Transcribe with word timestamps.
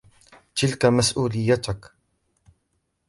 تلك 0.55 0.85
مسؤوليتك. 0.85 1.93